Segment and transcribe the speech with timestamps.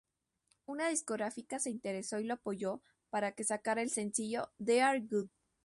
[0.65, 5.29] Una discográfica se interesó y lo apoyó para que sacara el sencillo "Dear God".